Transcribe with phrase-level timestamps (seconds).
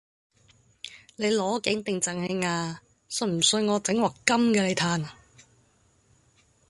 [1.15, 2.81] 你攞景定贈慶啊？
[3.07, 5.07] 信唔信我整鑊金嘅你嘆！